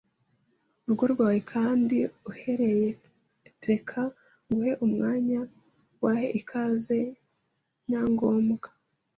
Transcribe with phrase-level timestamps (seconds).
[0.85, 1.97] rugo rwawe kandi
[2.29, 2.89] uhiereye
[3.69, 3.99] reka
[4.49, 5.39] nguhe umwanya
[6.05, 6.99] uahe ikaze
[7.87, 8.67] niia ngomwa